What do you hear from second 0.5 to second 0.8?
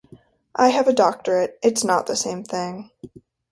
I